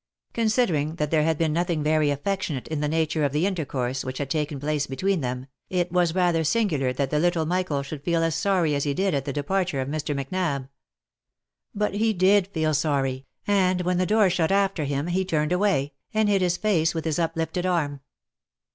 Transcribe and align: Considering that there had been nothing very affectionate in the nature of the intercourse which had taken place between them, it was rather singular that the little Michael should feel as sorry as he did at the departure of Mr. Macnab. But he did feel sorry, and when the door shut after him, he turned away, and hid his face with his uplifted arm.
Considering 0.33 0.95
that 0.95 1.11
there 1.11 1.21
had 1.21 1.37
been 1.37 1.53
nothing 1.53 1.83
very 1.83 2.09
affectionate 2.09 2.67
in 2.69 2.79
the 2.79 2.87
nature 2.87 3.23
of 3.23 3.31
the 3.31 3.45
intercourse 3.45 4.03
which 4.03 4.17
had 4.17 4.31
taken 4.31 4.59
place 4.59 4.87
between 4.87 5.21
them, 5.21 5.45
it 5.69 5.91
was 5.91 6.15
rather 6.15 6.43
singular 6.43 6.91
that 6.91 7.11
the 7.11 7.19
little 7.19 7.45
Michael 7.45 7.83
should 7.83 8.01
feel 8.03 8.23
as 8.23 8.33
sorry 8.33 8.73
as 8.73 8.83
he 8.83 8.95
did 8.95 9.13
at 9.13 9.25
the 9.25 9.31
departure 9.31 9.79
of 9.79 9.87
Mr. 9.87 10.15
Macnab. 10.15 10.67
But 11.75 11.93
he 11.93 12.13
did 12.13 12.47
feel 12.47 12.73
sorry, 12.73 13.27
and 13.45 13.81
when 13.81 13.99
the 13.99 14.07
door 14.07 14.31
shut 14.31 14.51
after 14.51 14.85
him, 14.85 15.05
he 15.05 15.23
turned 15.23 15.51
away, 15.51 15.93
and 16.15 16.27
hid 16.27 16.41
his 16.41 16.57
face 16.57 16.95
with 16.95 17.05
his 17.05 17.19
uplifted 17.19 17.67
arm. 17.67 18.01